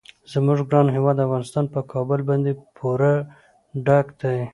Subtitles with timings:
[0.31, 3.13] زموږ ګران هیواد افغانستان په کابل باندې پوره
[3.85, 4.37] ډک دی.